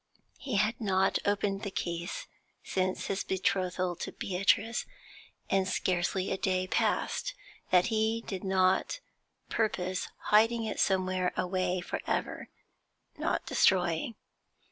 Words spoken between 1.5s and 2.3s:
the case